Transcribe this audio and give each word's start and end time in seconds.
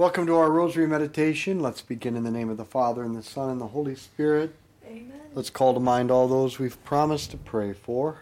Welcome 0.00 0.26
to 0.28 0.36
our 0.36 0.50
Rosary 0.50 0.86
Meditation. 0.86 1.60
Let's 1.60 1.82
begin 1.82 2.16
in 2.16 2.24
the 2.24 2.30
name 2.30 2.48
of 2.48 2.56
the 2.56 2.64
Father, 2.64 3.02
and 3.02 3.14
the 3.14 3.22
Son, 3.22 3.50
and 3.50 3.60
the 3.60 3.66
Holy 3.66 3.94
Spirit. 3.94 4.54
Amen. 4.86 5.20
Let's 5.34 5.50
call 5.50 5.74
to 5.74 5.78
mind 5.78 6.10
all 6.10 6.26
those 6.26 6.58
we've 6.58 6.82
promised 6.84 7.32
to 7.32 7.36
pray 7.36 7.74
for. 7.74 8.20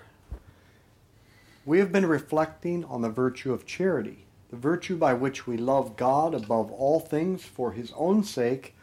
We 1.64 1.78
have 1.78 1.92
been 1.92 2.06
reflecting 2.06 2.84
on 2.86 3.02
the 3.02 3.08
virtue 3.08 3.52
of 3.52 3.64
charity, 3.64 4.24
the 4.50 4.56
virtue 4.56 4.96
by 4.96 5.14
which 5.14 5.46
we 5.46 5.56
love 5.56 5.96
God 5.96 6.34
above 6.34 6.72
all 6.72 6.98
things 6.98 7.44
for 7.44 7.70
His 7.70 7.92
own 7.94 8.24
sake, 8.24 8.74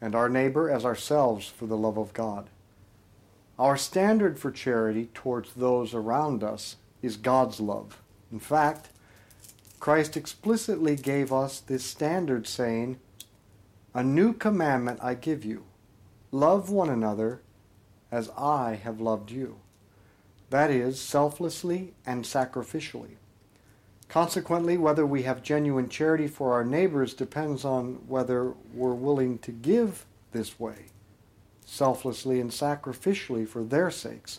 and 0.00 0.14
our 0.14 0.30
neighbor 0.30 0.70
as 0.70 0.86
ourselves 0.86 1.48
for 1.48 1.66
the 1.66 1.76
love 1.76 1.98
of 1.98 2.14
God. 2.14 2.48
Our 3.58 3.76
standard 3.76 4.38
for 4.38 4.50
charity 4.50 5.10
towards 5.12 5.52
those 5.52 5.92
around 5.92 6.42
us 6.42 6.76
is 7.02 7.18
God's 7.18 7.60
love. 7.60 8.00
In 8.32 8.40
fact, 8.40 8.88
Christ 9.82 10.16
explicitly 10.16 10.94
gave 10.94 11.32
us 11.32 11.58
this 11.58 11.82
standard, 11.82 12.46
saying, 12.46 13.00
A 13.92 14.04
new 14.04 14.32
commandment 14.32 15.00
I 15.02 15.14
give 15.14 15.44
you 15.44 15.64
love 16.30 16.70
one 16.70 16.88
another 16.88 17.42
as 18.08 18.30
I 18.38 18.78
have 18.84 19.00
loved 19.00 19.32
you. 19.32 19.58
That 20.50 20.70
is, 20.70 21.00
selflessly 21.00 21.94
and 22.06 22.22
sacrificially. 22.22 23.16
Consequently, 24.08 24.76
whether 24.76 25.04
we 25.04 25.24
have 25.24 25.42
genuine 25.42 25.88
charity 25.88 26.28
for 26.28 26.52
our 26.52 26.64
neighbors 26.64 27.12
depends 27.12 27.64
on 27.64 28.06
whether 28.06 28.54
we're 28.72 28.94
willing 28.94 29.40
to 29.40 29.50
give 29.50 30.06
this 30.30 30.60
way, 30.60 30.90
selflessly 31.66 32.38
and 32.38 32.52
sacrificially 32.52 33.48
for 33.48 33.64
their 33.64 33.90
sakes. 33.90 34.38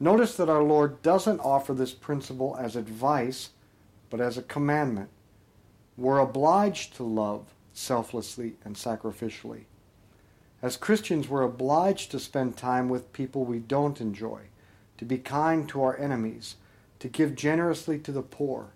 Notice 0.00 0.34
that 0.38 0.48
our 0.48 0.62
Lord 0.62 1.02
doesn't 1.02 1.40
offer 1.40 1.74
this 1.74 1.92
principle 1.92 2.56
as 2.58 2.74
advice 2.74 3.50
but 4.10 4.20
as 4.20 4.38
a 4.38 4.42
commandment. 4.42 5.08
We're 5.96 6.18
obliged 6.18 6.96
to 6.96 7.02
love 7.02 7.46
selflessly 7.72 8.56
and 8.64 8.76
sacrificially. 8.76 9.64
As 10.62 10.76
Christians, 10.76 11.28
we're 11.28 11.42
obliged 11.42 12.10
to 12.10 12.18
spend 12.18 12.56
time 12.56 12.88
with 12.88 13.12
people 13.12 13.44
we 13.44 13.58
don't 13.58 14.00
enjoy, 14.00 14.42
to 14.98 15.04
be 15.04 15.18
kind 15.18 15.68
to 15.68 15.82
our 15.82 15.96
enemies, 15.96 16.56
to 16.98 17.08
give 17.08 17.34
generously 17.34 17.98
to 18.00 18.12
the 18.12 18.22
poor, 18.22 18.68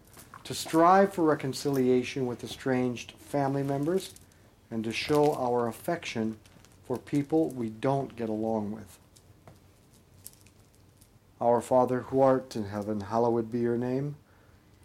to 0.45 0.55
strive 0.55 1.13
for 1.13 1.25
reconciliation 1.25 2.27
with 2.27 2.45
estranged 2.45 3.13
family 3.13 3.63
members, 3.63 4.15
and 4.71 4.85
to 4.85 4.93
show 4.93 5.35
our 5.35 5.67
affection 5.67 6.37
for 6.87 6.97
people 6.97 7.51
we 7.51 7.69
don't 7.69 8.17
get 8.17 8.29
along 8.29 8.73
with. 8.73 8.99
Our 11.41 11.61
Father 11.61 12.01
who 12.03 12.21
art 12.21 12.55
in 12.55 12.67
heaven, 12.67 13.01
hallowed 13.01 13.51
be 13.51 13.61
your 13.61 13.79
name. 13.79 14.17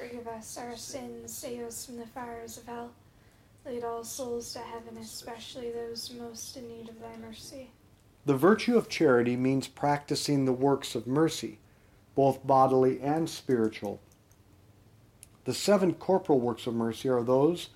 Forgive 0.00 0.28
us 0.28 0.56
our 0.56 0.76
sins, 0.76 1.32
save 1.32 1.62
us 1.64 1.84
from 1.84 1.98
the 1.98 2.06
fires 2.06 2.56
of 2.56 2.66
hell. 2.66 2.90
Lead 3.66 3.84
all 3.84 4.02
souls 4.02 4.52
to 4.54 4.58
heaven, 4.60 4.96
especially 4.96 5.70
those 5.70 6.10
most 6.18 6.56
in 6.56 6.66
need 6.68 6.88
of 6.88 6.98
thy 7.00 7.16
mercy. 7.20 7.70
the 8.24 8.36
virtue 8.36 8.76
of 8.76 8.88
charity 8.88 9.36
means 9.36 9.66
practicing 9.68 10.44
the 10.44 10.52
works 10.52 10.94
of 10.94 11.06
mercy, 11.06 11.58
both 12.14 12.46
bodily 12.46 13.00
and 13.00 13.28
spiritual. 13.28 14.00
The 15.44 15.54
seven 15.54 15.94
corporal 15.94 16.40
works 16.40 16.66
of 16.66 16.74
mercy 16.74 17.08
are 17.08 17.22
those 17.22 17.68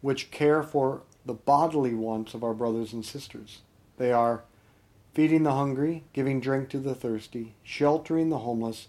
which 0.00 0.30
care 0.30 0.62
for 0.62 1.02
the 1.24 1.34
bodily 1.34 1.94
wants 1.94 2.34
of 2.34 2.42
our 2.42 2.54
brothers 2.54 2.92
and 2.92 3.04
sisters. 3.04 3.60
They 3.98 4.12
are 4.12 4.42
feeding 5.14 5.42
the 5.44 5.54
hungry, 5.54 6.04
giving 6.12 6.40
drink 6.40 6.68
to 6.70 6.78
the 6.78 6.94
thirsty, 6.94 7.54
sheltering 7.62 8.30
the 8.30 8.38
homeless, 8.38 8.88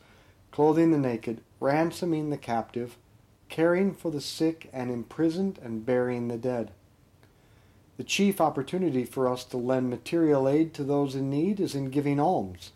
clothing 0.52 0.92
the 0.92 0.98
naked, 0.98 1.42
ransoming 1.60 2.30
the 2.30 2.38
captive, 2.38 2.98
caring 3.50 3.94
for 3.94 4.12
the 4.12 4.22
sick 4.22 4.70
and 4.74 4.92
imprisoned, 4.92 5.60
and 5.64 5.86
burying 5.86 6.28
the 6.28 6.38
dead. 6.38 6.72
The 7.98 8.04
chief 8.04 8.40
opportunity 8.40 9.06
for 9.06 9.28
us 9.28 9.44
to 9.46 9.58
lend 9.58 9.90
material 9.90 10.48
aid 10.48 10.74
to 10.76 10.84
those 10.84 11.16
in 11.16 11.30
need 11.30 11.60
is 11.60 11.74
in 11.74 11.90
giving 11.90 12.20
alms. 12.20 12.72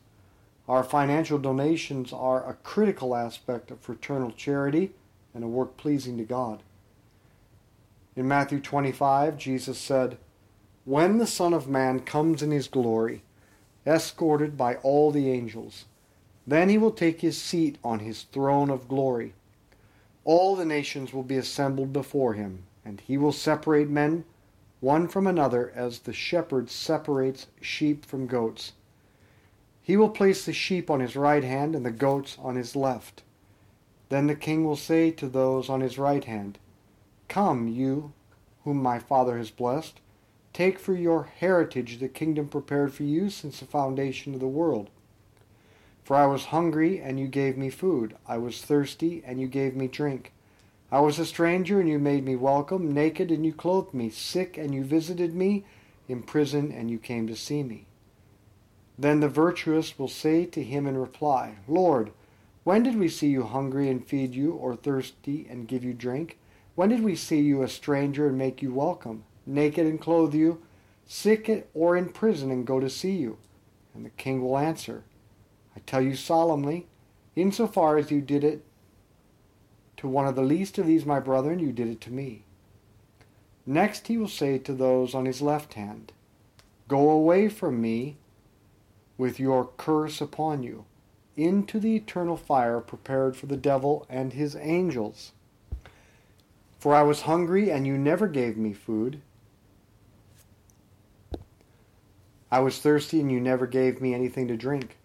Our 0.68 0.84
financial 0.84 1.38
donations 1.38 2.12
are 2.12 2.48
a 2.50 2.56
critical 2.56 3.16
aspect 3.16 3.72
of 3.72 3.80
fraternal 3.80 4.32
charity 4.32 4.92
and 5.34 5.44
a 5.44 5.48
work 5.48 5.78
pleasing 5.78 6.18
to 6.18 6.24
God. 6.24 6.64
In 8.16 8.28
Matthew 8.28 8.60
25, 8.60 9.38
Jesus 9.38 9.78
said, 9.78 10.18
When 10.86 11.18
the 11.18 11.28
Son 11.28 11.54
of 11.54 11.68
Man 11.68 12.00
comes 12.00 12.42
in 12.42 12.52
his 12.52 12.68
glory, 12.68 13.22
escorted 13.86 14.58
by 14.58 14.76
all 14.76 15.12
the 15.12 15.30
angels, 15.30 15.86
then 16.46 16.70
he 16.70 16.78
will 16.78 16.92
take 16.92 17.22
his 17.22 17.38
seat 17.38 17.78
on 17.84 18.00
his 18.00 18.24
throne 18.24 18.70
of 18.70 18.88
glory. 18.88 19.34
All 20.24 20.56
the 20.56 20.66
nations 20.66 21.14
will 21.14 21.24
be 21.24 21.38
assembled 21.38 21.94
before 21.94 22.34
him, 22.34 22.64
and 22.84 23.02
he 23.02 23.18
will 23.18 23.32
separate 23.32 23.90
men 23.90 24.26
one 24.80 25.08
from 25.08 25.28
another 25.28 25.72
as 25.76 26.00
the 26.00 26.14
shepherd 26.14 26.70
separates 26.70 27.48
sheep 27.62 28.04
from 28.04 28.26
goats. 28.26 28.74
He 29.84 29.96
will 29.96 30.10
place 30.10 30.46
the 30.46 30.54
sheep 30.54 30.90
on 30.90 31.00
his 31.00 31.16
right 31.16 31.44
hand 31.44 31.76
and 31.76 31.86
the 31.86 31.92
goats 31.92 32.38
on 32.42 32.56
his 32.56 32.76
left. 32.76 33.24
Then 34.10 34.28
the 34.28 34.36
king 34.36 34.66
will 34.66 34.76
say 34.76 35.12
to 35.12 35.28
those 35.30 35.70
on 35.70 35.82
his 35.82 35.98
right 35.98 36.24
hand, 36.24 36.58
Come, 37.28 37.68
you 37.68 38.14
whom 38.64 38.82
my 38.82 39.00
Father 39.00 39.38
has 39.38 39.52
blessed, 39.52 40.02
take 40.54 40.80
for 40.80 40.94
your 40.94 41.24
heritage 41.24 42.00
the 42.00 42.10
kingdom 42.10 42.48
prepared 42.48 42.94
for 42.94 43.04
you 43.04 43.30
since 43.30 43.60
the 43.60 43.66
foundation 43.66 44.34
of 44.34 44.40
the 44.40 44.48
world. 44.48 44.90
For 46.04 46.16
I 46.16 46.26
was 46.26 46.46
hungry, 46.46 47.00
and 47.00 47.20
you 47.20 47.28
gave 47.28 47.58
me 47.58 47.70
food. 47.70 48.16
I 48.28 48.38
was 48.38 48.62
thirsty, 48.62 49.24
and 49.26 49.40
you 49.40 49.48
gave 49.48 49.76
me 49.76 49.88
drink. 49.88 50.34
I 50.92 51.00
was 51.00 51.20
a 51.20 51.26
stranger, 51.26 51.80
and 51.80 51.88
you 51.88 52.00
made 52.00 52.26
me 52.26 52.36
welcome, 52.36 52.94
naked, 52.94 53.32
and 53.32 53.46
you 53.46 53.54
clothed 53.54 53.94
me, 53.94 54.10
sick, 54.10 54.58
and 54.58 54.74
you 54.74 54.84
visited 54.84 55.34
me, 55.34 55.64
in 56.10 56.24
prison, 56.24 56.72
and 56.72 56.92
you 56.92 56.98
came 56.98 57.28
to 57.28 57.36
see 57.36 57.64
me. 57.64 57.86
Then 58.98 59.20
the 59.20 59.30
virtuous 59.30 59.98
will 59.98 60.08
say 60.08 60.46
to 60.46 60.64
him 60.64 60.86
in 60.86 60.98
reply, 60.98 61.56
Lord, 61.68 62.12
when 62.64 62.84
did 62.84 62.98
we 62.98 63.08
see 63.08 63.30
you 63.30 63.44
hungry 63.44 63.90
and 63.90 64.06
feed 64.06 64.36
you, 64.36 64.54
or 64.54 64.76
thirsty 64.76 65.48
and 65.50 65.68
give 65.68 65.84
you 65.84 65.94
drink? 65.94 66.38
When 66.76 66.90
did 66.90 67.04
we 67.04 67.16
see 67.16 67.40
you 67.40 67.64
a 67.64 67.68
stranger 67.68 68.28
and 68.28 68.38
make 68.38 68.62
you 68.62 68.74
welcome, 68.74 69.24
naked 69.46 69.88
and 69.88 70.00
clothe 70.00 70.36
you, 70.36 70.62
sick 71.06 71.68
or 71.74 71.98
in 71.98 72.10
prison 72.10 72.52
and 72.52 72.68
go 72.68 72.80
to 72.80 72.90
see 72.90 73.14
you? 73.14 73.38
And 73.96 74.06
the 74.06 74.12
king 74.12 74.42
will 74.42 74.58
answer, 74.58 75.04
I 75.76 75.80
tell 75.86 76.02
you 76.02 76.16
solemnly, 76.16 76.88
insofar 77.36 77.98
as 77.98 78.12
you 78.12 78.22
did 78.22 78.44
it 78.44 78.64
to 79.98 80.08
one 80.08 80.28
of 80.28 80.36
the 80.36 80.42
least 80.42 80.78
of 80.78 80.88
these 80.88 81.06
my 81.06 81.20
brethren, 81.20 81.60
you 81.60 81.72
did 81.72 81.88
it 81.88 82.02
to 82.02 82.12
me. 82.12 82.44
Next 83.66 84.08
he 84.08 84.18
will 84.18 84.28
say 84.28 84.58
to 84.58 84.74
those 84.74 85.14
on 85.14 85.26
his 85.26 85.42
left 85.42 85.76
hand, 85.76 86.12
Go 86.88 87.10
away 87.10 87.48
from 87.48 87.80
me 87.80 88.18
with 89.18 89.40
your 89.40 89.70
curse 89.78 90.20
upon 90.20 90.64
you, 90.64 90.86
into 91.38 91.80
the 91.80 91.96
eternal 91.96 92.36
fire 92.36 92.80
prepared 92.82 93.38
for 93.38 93.46
the 93.46 93.56
devil 93.56 94.06
and 94.10 94.34
his 94.34 94.56
angels. 94.56 95.32
For 96.80 96.96
I 96.96 97.04
was 97.04 97.22
hungry, 97.22 97.70
and 97.72 97.86
you 97.86 97.98
never 97.98 98.28
gave 98.28 98.58
me 98.58 98.74
food. 98.74 99.22
I 102.50 102.60
was 102.60 102.80
thirsty, 102.80 103.22
and 103.22 103.32
you 103.32 103.40
never 103.40 103.68
gave 103.68 104.02
me 104.02 104.16
anything 104.16 104.48
to 104.48 104.58
drink. 104.58 104.98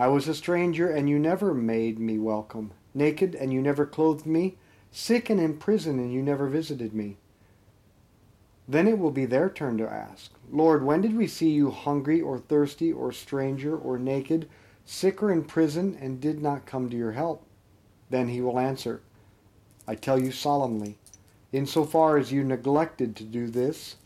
I 0.00 0.06
was 0.06 0.26
a 0.26 0.34
stranger, 0.34 0.88
and 0.88 1.10
you 1.10 1.18
never 1.18 1.52
made 1.52 1.98
me 1.98 2.18
welcome, 2.18 2.72
naked, 2.94 3.34
and 3.34 3.52
you 3.52 3.60
never 3.60 3.84
clothed 3.84 4.24
me, 4.24 4.56
sick 4.90 5.28
and 5.28 5.38
in 5.38 5.58
prison, 5.58 5.98
and 5.98 6.10
you 6.10 6.22
never 6.22 6.48
visited 6.48 6.94
me. 6.94 7.18
Then 8.66 8.88
it 8.88 8.98
will 8.98 9.10
be 9.10 9.26
their 9.26 9.50
turn 9.50 9.76
to 9.76 9.86
ask, 9.86 10.32
Lord, 10.50 10.82
when 10.84 11.02
did 11.02 11.14
we 11.14 11.26
see 11.26 11.50
you 11.50 11.70
hungry 11.70 12.18
or 12.18 12.38
thirsty 12.38 12.90
or 12.90 13.12
stranger 13.12 13.76
or 13.76 13.98
naked, 13.98 14.48
sick 14.86 15.22
or 15.22 15.30
in 15.30 15.44
prison, 15.44 15.98
and 16.00 16.18
did 16.18 16.40
not 16.40 16.64
come 16.64 16.88
to 16.88 16.96
your 16.96 17.12
help? 17.12 17.44
Then 18.08 18.28
he 18.28 18.40
will 18.40 18.58
answer, 18.58 19.02
I 19.86 19.96
tell 19.96 20.18
you 20.18 20.32
solemnly, 20.32 20.96
insofar 21.52 22.16
as 22.16 22.32
you 22.32 22.42
neglected 22.42 23.16
to 23.16 23.24
do 23.24 23.48
this 23.48 23.96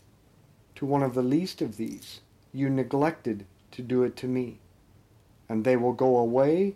to 0.75 0.85
one 0.85 1.03
of 1.03 1.13
the 1.13 1.23
least 1.23 1.61
of 1.61 1.77
these, 1.77 2.19
you 2.51 2.69
neglected 2.69 3.45
to 3.71 3.81
do 3.81 4.03
it 4.03 4.17
to 4.17 4.27
me 4.27 4.59
and 5.47 5.63
they 5.63 5.75
will 5.75 5.93
go 5.93 6.17
away 6.17 6.75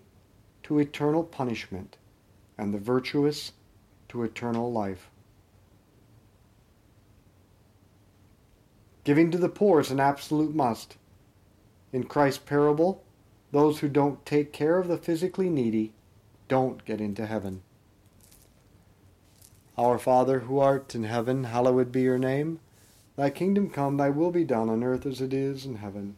to 0.63 0.79
eternal 0.79 1.23
punishment, 1.23 1.97
and 2.57 2.73
the 2.73 2.77
virtuous 2.77 3.53
to 4.09 4.23
eternal 4.23 4.71
life. 4.71 5.09
Giving 9.03 9.31
to 9.31 9.37
the 9.37 9.49
poor 9.49 9.79
is 9.79 9.91
an 9.91 9.99
absolute 9.99 10.53
must. 10.53 10.97
In 11.91 12.03
Christ's 12.03 12.43
parable, 12.43 13.03
those 13.51 13.79
who 13.79 13.89
don't 13.89 14.23
take 14.25 14.53
care 14.53 14.77
of 14.77 14.87
the 14.87 14.97
physically 14.97 15.49
needy 15.49 15.93
don't 16.47 16.85
get 16.85 17.01
into 17.01 17.25
heaven. 17.25 17.63
Our 19.77 19.97
Father, 19.97 20.41
who 20.41 20.59
art 20.59 20.93
in 20.93 21.05
heaven, 21.05 21.45
hallowed 21.45 21.91
be 21.91 22.01
your 22.01 22.19
name. 22.19 22.59
Thy 23.15 23.29
kingdom 23.29 23.69
come, 23.69 23.97
thy 23.97 24.09
will 24.09 24.31
be 24.31 24.43
done 24.43 24.69
on 24.69 24.83
earth 24.83 25.05
as 25.05 25.21
it 25.21 25.33
is 25.33 25.65
in 25.65 25.77
heaven. 25.77 26.17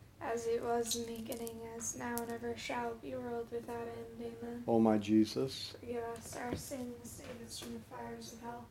As 0.23 0.45
it 0.45 0.63
was 0.63 0.95
in 0.95 1.05
the 1.05 1.21
beginning, 1.21 1.59
as 1.77 1.97
now 1.97 2.15
and 2.15 2.31
ever 2.31 2.55
shall 2.55 2.93
be, 3.01 3.15
world 3.15 3.47
without 3.51 3.75
end. 3.75 4.31
Amen. 4.43 4.63
O 4.67 4.79
my 4.79 4.97
Jesus, 4.97 5.73
Forgive 5.79 6.03
us 6.15 6.37
our 6.37 6.55
sins, 6.55 6.95
save 7.03 7.27
us 7.45 7.59
from 7.59 7.73
the 7.73 7.79
fires 7.95 8.33
of 8.33 8.41
hell. 8.41 8.65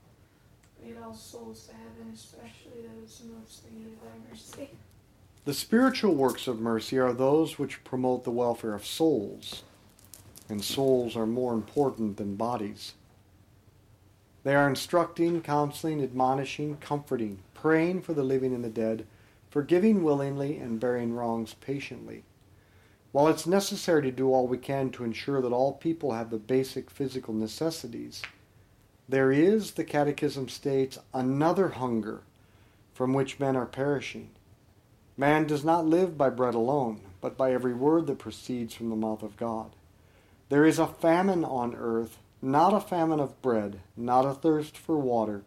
Lead 0.83 0.97
all 1.05 1.13
souls 1.13 1.67
to 1.67 1.73
heaven, 1.75 2.13
especially 2.15 2.83
those 3.01 3.23
most 3.37 3.65
in 3.69 3.79
need 3.79 3.93
of 3.93 4.01
thy 4.01 4.31
mercy. 4.31 4.71
the 5.45 5.53
spiritual 5.53 6.15
works 6.15 6.47
of 6.47 6.61
mercy 6.61 6.99
are 6.99 7.13
those 7.13 7.59
which 7.59 7.85
promote 7.85 8.25
the 8.25 8.31
welfare 8.31 8.75
of 8.75 8.87
souls, 8.87 9.65
and 10.49 10.65
souls 10.65 11.17
are 11.17 11.27
more 11.27 11.53
important 11.53 12.17
than 12.17 12.37
bodies. 12.37 12.95
They 14.45 14.55
are 14.55 14.69
instructing, 14.69 15.43
counseling, 15.43 16.03
admonishing, 16.03 16.79
comforting, 16.79 17.41
praying 17.53 18.03
for 18.03 18.15
the 18.15 18.25
living 18.25 18.55
and 18.55 18.65
the 18.65 18.71
dead, 18.71 19.07
forgiving 19.51 20.03
willingly, 20.03 20.57
and 20.57 20.81
bearing 20.81 21.13
wrongs 21.13 21.55
patiently. 21.55 22.25
While 23.13 23.29
it's 23.29 23.47
necessary 23.47 24.03
to 24.03 24.13
do 24.13 24.33
all 24.33 24.47
we 24.47 24.59
can 24.59 24.91
to 24.91 25.05
ensure 25.05 25.43
that 25.43 25.53
all 25.53 25.73
people 25.73 26.13
have 26.13 26.31
the 26.31 26.39
basic 26.39 26.91
physical 26.91 27.35
necessities, 27.35 28.23
there 29.09 29.33
is, 29.33 29.73
the 29.73 29.83
Catechism 29.83 30.49
states, 30.49 30.99
another 31.13 31.71
hunger 31.71 32.21
from 32.95 33.13
which 33.13 33.41
men 33.41 33.57
are 33.57 33.67
perishing. 33.67 34.31
Man 35.17 35.47
does 35.47 35.65
not 35.65 35.85
live 35.85 36.17
by 36.17 36.31
bread 36.31 36.55
alone, 36.55 37.01
but 37.21 37.37
by 37.37 37.53
every 37.53 37.75
word 37.75 38.07
that 38.07 38.21
proceeds 38.21 38.73
from 38.73 38.89
the 38.89 38.97
mouth 38.97 39.25
of 39.25 39.37
God. 39.37 39.73
There 40.49 40.65
is 40.65 40.79
a 40.79 40.87
famine 40.87 41.45
on 41.45 41.75
earth, 41.75 42.19
not 42.41 42.73
a 42.73 42.81
famine 42.81 43.21
of 43.21 43.41
bread, 43.43 43.81
not 43.97 44.25
a 44.25 44.35
thirst 44.35 44.79
for 44.79 44.97
water, 44.97 45.43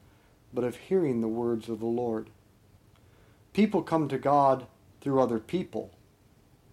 but 0.53 0.63
of 0.63 0.75
hearing 0.75 1.22
the 1.22 1.27
words 1.27 1.69
of 1.69 1.79
the 1.79 1.86
Lord. 1.86 2.29
People 3.53 3.81
come 3.83 4.07
to 4.10 4.17
God 4.17 4.65
through 5.01 5.22
other 5.22 5.39
people 5.39 5.91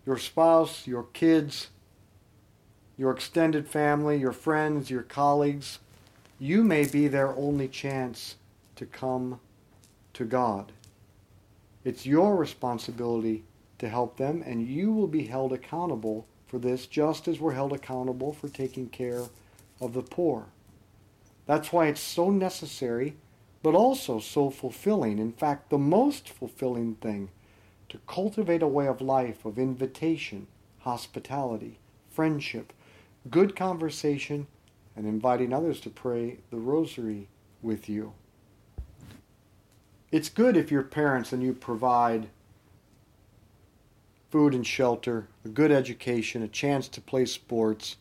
your 0.07 0.19
spouse, 0.19 0.87
your 0.87 1.05
kids, 1.13 1.69
your 2.97 3.11
extended 3.11 3.69
family, 3.69 4.17
your 4.19 4.33
friends, 4.33 4.91
your 4.91 5.03
colleagues. 5.03 5.79
You 6.39 6.65
may 6.65 6.87
be 6.87 7.07
their 7.07 7.37
only 7.37 7.69
chance 7.69 8.37
to 8.77 8.87
come 8.87 9.41
to 10.15 10.25
God. 10.25 10.73
It's 11.85 12.07
your 12.07 12.35
responsibility 12.35 13.45
to 13.79 13.89
help 13.89 14.17
them, 14.17 14.43
and 14.45 14.67
you 14.67 14.93
will 14.93 15.07
be 15.07 15.27
held 15.27 15.53
accountable 15.53 16.27
for 16.47 16.59
this 16.59 16.87
just 16.87 17.29
as 17.29 17.39
we're 17.41 17.53
held 17.53 17.73
accountable 17.73 18.33
for 18.33 18.49
taking 18.49 18.89
care 18.89 19.25
of 19.81 19.93
the 19.93 20.03
poor. 20.03 20.47
That's 21.47 21.73
why 21.73 21.87
it's 21.87 22.01
so 22.01 22.31
necessary, 22.31 23.17
but 23.63 23.75
also 23.75 24.19
so 24.19 24.51
fulfilling. 24.51 25.19
In 25.19 25.33
fact, 25.33 25.71
the 25.71 25.79
most 25.79 26.29
fulfilling 26.29 26.95
thing 26.97 27.31
to 27.89 27.99
cultivate 28.07 28.63
a 28.63 28.69
way 28.69 28.87
of 28.87 29.01
life 29.01 29.45
of 29.45 29.59
invitation, 29.59 30.47
hospitality, 30.81 31.79
friendship, 32.09 32.73
good 33.31 33.55
conversation, 33.55 34.47
and 34.97 35.07
inviting 35.07 35.53
others 35.53 35.81
to 35.81 35.91
pray 35.91 36.39
the 36.51 36.57
rosary 36.57 37.29
with 37.63 37.89
you. 37.89 38.13
It's 40.11 40.29
good 40.29 40.57
if 40.57 40.71
your 40.71 40.83
parents 40.83 41.33
and 41.33 41.43
you 41.43 41.53
provide 41.53 42.29
food 44.31 44.55
and 44.55 44.67
shelter, 44.67 45.29
a 45.45 45.49
good 45.49 45.71
education, 45.71 46.43
a 46.43 46.49
chance 46.49 46.89
to 46.89 47.01
play 47.01 47.27
sports, 47.27 47.97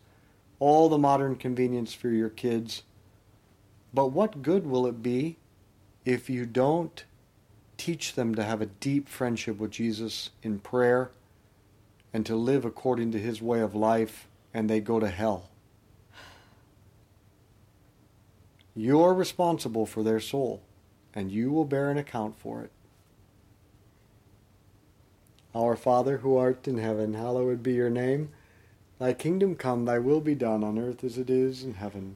all 0.60 0.90
the 0.90 0.98
modern 0.98 1.36
convenience 1.36 1.94
for 1.94 2.10
your 2.10 2.30
kids. 2.30 2.84
But 3.94 4.08
what 4.08 4.42
good 4.42 4.68
will 4.68 4.86
it 4.86 5.02
be 5.02 5.38
if 6.06 6.30
you 6.30 6.46
don't 6.46 7.04
teach 7.78 8.14
them 8.14 8.36
to 8.36 8.44
have 8.44 8.62
a 8.62 8.66
deep 8.66 9.08
friendship 9.08 9.58
with 9.58 9.72
Jesus 9.72 10.32
in 10.44 10.60
prayer 10.60 11.12
and 12.14 12.26
to 12.26 12.36
live 12.36 12.66
according 12.66 13.12
to 13.12 13.20
his 13.20 13.42
way 13.42 13.60
of 13.62 13.76
life 13.76 14.28
and 14.54 14.70
they 14.70 14.80
go 14.80 15.00
to 15.00 15.10
hell? 15.10 15.50
You're 18.76 19.14
responsible 19.14 19.86
for 19.86 20.04
their 20.04 20.20
soul 20.20 20.62
and 21.14 21.32
you 21.32 21.52
will 21.52 21.66
bear 21.66 21.90
an 21.90 21.98
account 21.98 22.38
for 22.38 22.62
it. 22.62 22.72
Our 25.56 25.76
Father 25.76 26.18
who 26.20 26.38
art 26.38 26.68
in 26.68 26.78
heaven, 26.78 27.14
hallowed 27.14 27.64
be 27.64 27.74
your 27.74 27.90
name. 27.90 28.30
Thy 29.00 29.14
kingdom 29.14 29.56
come, 29.56 29.86
thy 29.86 29.98
will 29.98 30.22
be 30.22 30.36
done 30.36 30.64
on 30.64 30.78
earth 30.78 31.04
as 31.04 31.18
it 31.18 31.30
is 31.30 31.64
in 31.64 31.76
heaven. 31.76 32.16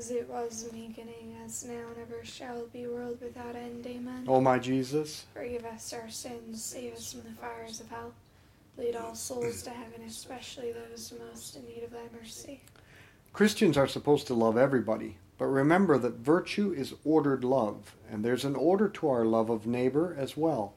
As 0.00 0.10
it 0.10 0.30
was 0.30 0.62
in 0.62 0.80
the 0.80 0.86
beginning, 0.86 1.36
as 1.44 1.62
now, 1.62 1.74
and 1.74 1.98
ever 2.00 2.24
shall 2.24 2.64
be, 2.72 2.86
world 2.86 3.18
without 3.20 3.54
end. 3.54 3.86
Amen. 3.86 4.24
O 4.26 4.40
my 4.40 4.58
Jesus, 4.58 5.26
Forgive 5.34 5.66
us 5.66 5.92
our 5.92 6.08
sins, 6.08 6.64
save 6.64 6.94
us 6.94 7.12
from 7.12 7.20
the 7.20 7.38
fires 7.38 7.82
of 7.82 7.90
hell. 7.90 8.14
Lead 8.78 8.96
all 8.96 9.14
souls 9.14 9.62
to 9.64 9.68
heaven, 9.68 10.00
especially 10.06 10.72
those 10.72 11.12
most 11.28 11.54
in 11.54 11.66
need 11.66 11.82
of 11.82 11.90
thy 11.90 12.06
mercy. 12.18 12.62
Christians 13.34 13.76
are 13.76 13.86
supposed 13.86 14.26
to 14.28 14.32
love 14.32 14.56
everybody, 14.56 15.18
but 15.36 15.44
remember 15.44 15.98
that 15.98 16.14
virtue 16.14 16.72
is 16.72 16.94
ordered 17.04 17.44
love, 17.44 17.94
and 18.10 18.24
there's 18.24 18.46
an 18.46 18.56
order 18.56 18.88
to 18.88 19.06
our 19.10 19.26
love 19.26 19.50
of 19.50 19.66
neighbor 19.66 20.16
as 20.18 20.34
well. 20.34 20.72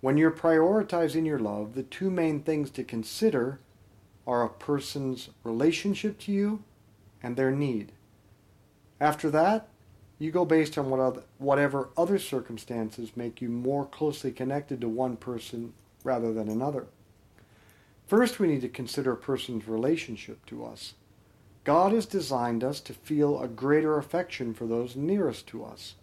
When 0.00 0.16
you're 0.16 0.30
prioritizing 0.30 1.26
your 1.26 1.38
love, 1.40 1.74
the 1.74 1.82
two 1.82 2.10
main 2.10 2.40
things 2.40 2.70
to 2.70 2.84
consider 2.84 3.60
are 4.26 4.42
a 4.42 4.48
person's 4.48 5.28
relationship 5.44 6.18
to 6.20 6.32
you 6.32 6.62
and 7.22 7.36
their 7.36 7.50
need. 7.50 7.92
After 9.00 9.30
that, 9.30 9.68
you 10.18 10.30
go 10.30 10.44
based 10.44 10.78
on 10.78 10.88
what 10.88 11.00
other, 11.00 11.22
whatever 11.38 11.90
other 11.96 12.18
circumstances 12.18 13.16
make 13.16 13.42
you 13.42 13.48
more 13.48 13.84
closely 13.84 14.32
connected 14.32 14.80
to 14.80 14.88
one 14.88 15.16
person 15.16 15.74
rather 16.04 16.32
than 16.32 16.48
another. 16.48 16.86
First, 18.06 18.38
we 18.38 18.46
need 18.46 18.62
to 18.62 18.68
consider 18.68 19.12
a 19.12 19.16
person's 19.16 19.68
relationship 19.68 20.46
to 20.46 20.64
us. 20.64 20.94
God 21.64 21.92
has 21.92 22.06
designed 22.06 22.62
us 22.62 22.80
to 22.80 22.94
feel 22.94 23.42
a 23.42 23.48
greater 23.48 23.98
affection 23.98 24.54
for 24.54 24.66
those 24.66 24.94
nearest 24.94 25.48
to 25.48 25.64
us. 25.64 25.96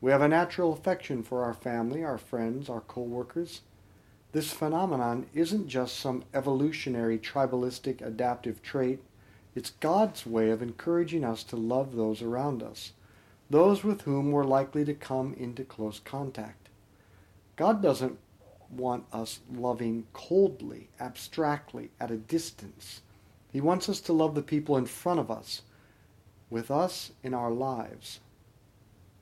We 0.00 0.10
have 0.10 0.22
a 0.22 0.28
natural 0.28 0.72
affection 0.72 1.22
for 1.22 1.44
our 1.44 1.54
family, 1.54 2.04
our 2.04 2.18
friends, 2.18 2.68
our 2.68 2.80
co-workers. 2.80 3.62
This 4.32 4.52
phenomenon 4.52 5.26
isn't 5.32 5.68
just 5.68 5.98
some 5.98 6.24
evolutionary 6.34 7.18
tribalistic 7.18 8.02
adaptive 8.02 8.62
trait. 8.62 9.00
It's 9.58 9.70
God's 9.70 10.24
way 10.24 10.50
of 10.50 10.62
encouraging 10.62 11.24
us 11.24 11.42
to 11.42 11.56
love 11.56 11.96
those 11.96 12.22
around 12.22 12.62
us, 12.62 12.92
those 13.50 13.82
with 13.82 14.02
whom 14.02 14.30
we're 14.30 14.44
likely 14.44 14.84
to 14.84 14.94
come 14.94 15.34
into 15.34 15.64
close 15.64 15.98
contact. 15.98 16.68
God 17.56 17.82
doesn't 17.82 18.20
want 18.70 19.06
us 19.12 19.40
loving 19.52 20.06
coldly, 20.12 20.90
abstractly, 21.00 21.90
at 21.98 22.12
a 22.12 22.16
distance. 22.16 23.00
He 23.52 23.60
wants 23.60 23.88
us 23.88 24.00
to 24.02 24.12
love 24.12 24.36
the 24.36 24.42
people 24.42 24.76
in 24.76 24.86
front 24.86 25.18
of 25.18 25.28
us, 25.28 25.62
with 26.50 26.70
us 26.70 27.10
in 27.24 27.34
our 27.34 27.50
lives. 27.50 28.20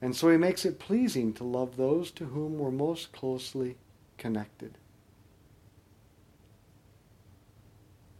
And 0.02 0.14
so 0.14 0.28
he 0.28 0.36
makes 0.36 0.66
it 0.66 0.78
pleasing 0.78 1.32
to 1.32 1.44
love 1.44 1.78
those 1.78 2.10
to 2.10 2.26
whom 2.26 2.58
we're 2.58 2.70
most 2.70 3.10
closely 3.10 3.78
connected. 4.18 4.76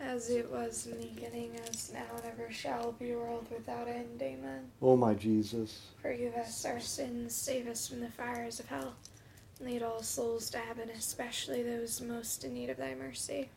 As 0.00 0.30
it 0.30 0.50
was 0.50 0.86
in 0.86 1.00
the 1.00 1.06
beginning, 1.06 1.52
as 1.68 1.92
now 1.92 2.06
and 2.16 2.24
ever 2.24 2.52
shall 2.52 2.92
be, 2.92 3.14
world 3.14 3.46
without 3.50 3.88
end. 3.88 4.22
Amen. 4.22 4.70
O 4.80 4.96
my 4.96 5.14
Jesus, 5.14 5.88
Forgive 6.00 6.34
us 6.34 6.64
our 6.64 6.78
sins, 6.78 7.34
save 7.34 7.66
us 7.66 7.88
from 7.88 8.00
the 8.00 8.08
fires 8.08 8.60
of 8.60 8.66
hell. 8.66 8.94
Lead 9.60 9.82
all 9.82 10.02
souls 10.02 10.50
to 10.50 10.58
heaven, 10.58 10.88
especially 10.90 11.64
those 11.64 12.00
most 12.00 12.44
in 12.44 12.54
need 12.54 12.70
of 12.70 12.76
thy 12.76 12.94
mercy. 12.94 13.50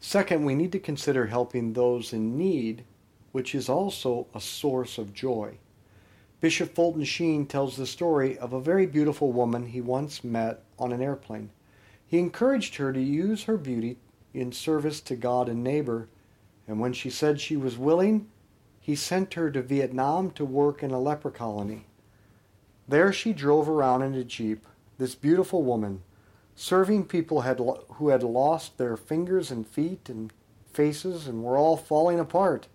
Second, 0.00 0.44
we 0.44 0.54
need 0.54 0.70
to 0.70 0.78
consider 0.78 1.26
helping 1.26 1.72
those 1.72 2.12
in 2.12 2.38
need, 2.38 2.84
which 3.32 3.54
is 3.54 3.68
also 3.68 4.28
a 4.32 4.40
source 4.40 4.98
of 4.98 5.12
joy. 5.12 5.58
Bishop 6.40 6.72
Fulton 6.72 7.02
Sheen 7.02 7.46
tells 7.46 7.76
the 7.76 7.86
story 7.86 8.38
of 8.38 8.52
a 8.52 8.60
very 8.60 8.86
beautiful 8.86 9.32
woman 9.32 9.66
he 9.66 9.80
once 9.80 10.22
met 10.22 10.62
on 10.78 10.92
an 10.92 11.02
airplane. 11.02 11.50
He 12.06 12.20
encouraged 12.20 12.76
her 12.76 12.92
to 12.92 13.00
use 13.00 13.42
her 13.44 13.56
beauty 13.56 13.98
in 14.34 14.52
service 14.52 15.00
to 15.02 15.16
God 15.16 15.48
and 15.48 15.62
neighbor, 15.64 16.08
and 16.66 16.80
when 16.80 16.92
she 16.92 17.10
said 17.10 17.40
she 17.40 17.56
was 17.56 17.78
willing, 17.78 18.28
he 18.80 18.94
sent 18.94 19.34
her 19.34 19.50
to 19.50 19.62
Vietnam 19.62 20.30
to 20.32 20.44
work 20.44 20.82
in 20.82 20.90
a 20.90 21.00
leper 21.00 21.30
colony. 21.30 21.86
There 22.86 23.12
she 23.12 23.32
drove 23.32 23.68
around 23.68 24.02
in 24.02 24.14
a 24.14 24.24
jeep, 24.24 24.66
this 24.98 25.14
beautiful 25.14 25.62
woman, 25.62 26.02
serving 26.54 27.04
people 27.04 27.42
had, 27.42 27.60
who 27.94 28.08
had 28.08 28.22
lost 28.22 28.78
their 28.78 28.96
fingers 28.96 29.50
and 29.50 29.66
feet 29.66 30.08
and 30.08 30.32
faces 30.72 31.26
and 31.26 31.42
were 31.42 31.56
all 31.56 31.76
falling 31.76 32.18
apart. 32.18 32.66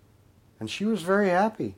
And 0.60 0.70
she 0.70 0.84
was 0.84 1.02
very 1.02 1.30
happy 1.30 1.74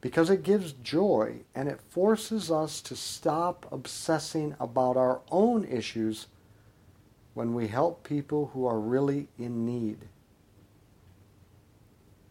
because 0.00 0.30
it 0.30 0.42
gives 0.42 0.72
joy 0.72 1.40
and 1.54 1.68
it 1.68 1.80
forces 1.88 2.50
us 2.50 2.80
to 2.82 2.96
stop 2.96 3.66
obsessing 3.72 4.54
about 4.60 4.96
our 4.96 5.20
own 5.30 5.64
issues 5.64 6.26
when 7.34 7.54
we 7.54 7.68
help 7.68 8.02
people 8.04 8.50
who 8.52 8.66
are 8.66 8.78
really 8.78 9.28
in 9.38 9.64
need. 9.64 9.98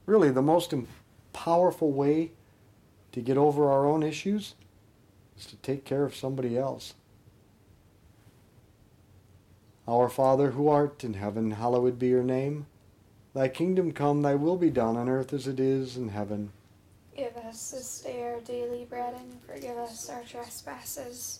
Really, 0.06 0.30
the 0.30 0.42
most 0.42 0.74
powerful 1.34 1.92
way 1.92 2.32
to 3.12 3.22
get 3.22 3.38
over 3.38 3.70
our 3.70 3.86
own 3.86 4.04
issues 4.04 4.56
is 5.38 5.46
to 5.46 5.56
take 5.58 5.86
care 5.86 6.04
of 6.04 6.16
somebody 6.16 6.58
else. 6.58 6.94
Our 9.88 10.10
Father 10.10 10.52
who 10.52 10.68
art 10.68 11.04
in 11.04 11.16
heaven, 11.16 11.52
hallowed 11.52 11.98
be 11.98 12.08
your 12.08 12.24
name. 12.24 12.68
Thy 13.34 13.48
kingdom 13.48 13.92
come, 13.92 14.22
thy 14.22 14.36
will 14.36 14.58
be 14.58 14.70
done 14.70 14.98
on 14.98 15.10
earth 15.10 15.34
as 15.34 15.48
it 15.48 15.60
is 15.60 15.98
in 15.98 16.10
heaven. 16.10 16.52
Give 17.16 17.36
us 17.38 17.72
this 17.72 18.02
day 18.02 18.22
our 18.24 18.40
daily 18.42 18.86
bread 18.86 19.16
and 19.16 19.42
forgive 19.44 19.78
us 19.78 20.10
our 20.10 20.24
trespasses, 20.24 21.40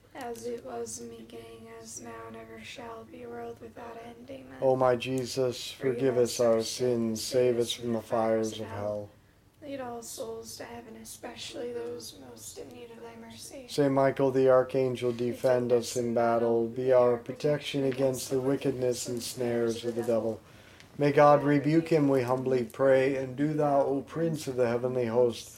As 0.31 0.45
it 0.45 0.65
was 0.65 1.01
in 1.01 1.09
the 1.09 1.15
beginning, 1.15 1.67
as 1.81 1.99
now, 1.99 2.09
and 2.27 2.37
ever 2.37 2.63
shall 2.63 3.05
be, 3.11 3.25
world 3.25 3.57
without 3.59 3.97
end. 4.05 4.29
Amen. 4.29 4.57
O 4.61 4.77
my 4.77 4.95
Jesus, 4.95 5.71
forgive 5.71 6.17
us 6.17 6.39
our 6.39 6.61
sins, 6.61 7.21
save 7.21 7.59
us 7.59 7.73
from 7.73 7.91
the 7.91 8.01
fires 8.01 8.57
of 8.57 8.67
hell. 8.67 9.09
Lead 9.61 9.81
all 9.81 10.01
souls 10.01 10.55
to 10.55 10.63
heaven, 10.63 10.95
especially 11.03 11.73
those 11.73 12.17
most 12.29 12.57
in 12.57 12.69
need 12.69 12.91
of 12.91 13.03
thy 13.03 13.29
mercy. 13.29 13.65
Saint 13.67 13.91
Michael 13.91 14.31
the 14.31 14.49
Archangel, 14.49 15.11
defend 15.11 15.73
us 15.73 15.97
in 15.97 16.13
battle. 16.13 16.65
Be 16.65 16.93
our 16.93 17.17
protection 17.17 17.83
against 17.83 18.29
the 18.29 18.39
wickedness 18.39 19.09
and 19.09 19.21
snares 19.21 19.83
of 19.83 19.95
the 19.95 20.03
devil. 20.03 20.39
May 20.97 21.11
God 21.11 21.43
rebuke 21.43 21.89
him, 21.89 22.07
we 22.07 22.21
humbly 22.21 22.63
pray. 22.63 23.17
And 23.17 23.35
do 23.35 23.53
thou, 23.53 23.81
O 23.81 24.01
Prince 24.01 24.47
of 24.47 24.55
the 24.55 24.67
heavenly 24.67 25.07
host, 25.07 25.57